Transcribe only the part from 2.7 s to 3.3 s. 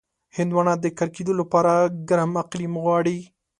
غواړي.